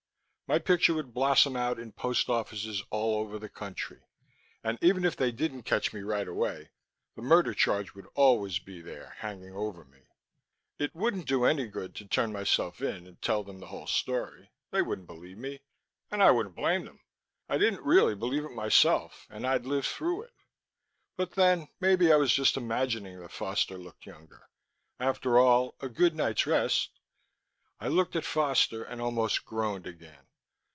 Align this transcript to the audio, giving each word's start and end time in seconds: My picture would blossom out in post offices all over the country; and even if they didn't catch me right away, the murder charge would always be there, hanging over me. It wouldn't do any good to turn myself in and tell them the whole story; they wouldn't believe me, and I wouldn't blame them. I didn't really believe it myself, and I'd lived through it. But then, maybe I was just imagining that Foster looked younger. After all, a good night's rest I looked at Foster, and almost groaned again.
My 0.53 0.59
picture 0.59 0.93
would 0.95 1.13
blossom 1.13 1.55
out 1.55 1.79
in 1.79 1.93
post 1.93 2.27
offices 2.27 2.83
all 2.89 3.15
over 3.15 3.39
the 3.39 3.47
country; 3.47 4.01
and 4.65 4.77
even 4.81 5.05
if 5.05 5.15
they 5.15 5.31
didn't 5.31 5.61
catch 5.63 5.93
me 5.93 6.01
right 6.01 6.27
away, 6.27 6.71
the 7.15 7.21
murder 7.21 7.53
charge 7.53 7.93
would 7.93 8.05
always 8.15 8.59
be 8.59 8.81
there, 8.81 9.15
hanging 9.19 9.53
over 9.55 9.85
me. 9.85 10.07
It 10.77 10.93
wouldn't 10.93 11.25
do 11.29 11.45
any 11.45 11.67
good 11.67 11.95
to 11.95 12.05
turn 12.05 12.33
myself 12.33 12.81
in 12.81 13.07
and 13.07 13.21
tell 13.21 13.45
them 13.45 13.59
the 13.59 13.67
whole 13.67 13.87
story; 13.87 14.51
they 14.71 14.81
wouldn't 14.81 15.07
believe 15.07 15.37
me, 15.37 15.61
and 16.11 16.21
I 16.21 16.31
wouldn't 16.31 16.57
blame 16.57 16.83
them. 16.83 16.99
I 17.47 17.57
didn't 17.57 17.85
really 17.85 18.13
believe 18.13 18.43
it 18.43 18.51
myself, 18.51 19.25
and 19.29 19.47
I'd 19.47 19.65
lived 19.65 19.87
through 19.87 20.23
it. 20.23 20.33
But 21.15 21.31
then, 21.35 21.69
maybe 21.79 22.11
I 22.11 22.17
was 22.17 22.33
just 22.33 22.57
imagining 22.57 23.21
that 23.21 23.31
Foster 23.31 23.77
looked 23.77 24.05
younger. 24.05 24.49
After 24.99 25.39
all, 25.39 25.75
a 25.79 25.87
good 25.87 26.13
night's 26.13 26.45
rest 26.45 26.99
I 27.79 27.87
looked 27.87 28.17
at 28.17 28.25
Foster, 28.25 28.83
and 28.83 28.99
almost 28.99 29.45
groaned 29.45 29.87
again. 29.87 30.27